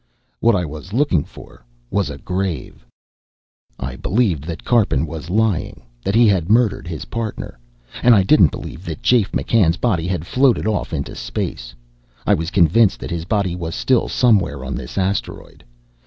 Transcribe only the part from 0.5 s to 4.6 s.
I was looking for was a grave. I believed